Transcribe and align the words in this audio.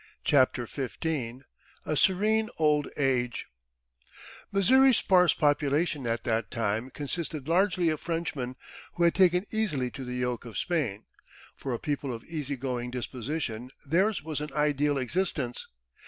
CHAPTER 0.23 0.65
XV 0.65 0.97
A 1.85 1.95
SERENE 1.95 2.49
OLD 2.57 2.87
AGE 2.97 3.45
Missouri's 4.51 4.97
sparse 4.97 5.35
population 5.35 6.07
at 6.07 6.23
that 6.23 6.49
time 6.49 6.89
consisted 6.89 7.47
largely 7.47 7.89
of 7.89 8.01
Frenchmen, 8.01 8.55
who 8.95 9.03
had 9.03 9.13
taken 9.13 9.45
easily 9.51 9.91
to 9.91 10.03
the 10.03 10.15
yoke 10.15 10.43
of 10.43 10.57
Spain. 10.57 11.05
For 11.55 11.71
a 11.71 11.77
people 11.77 12.11
of 12.15 12.23
easy 12.25 12.55
going 12.57 12.89
disposition, 12.89 13.69
theirs 13.85 14.23
was 14.23 14.41
an 14.41 14.51
ideal 14.53 14.97
existence. 14.97 15.67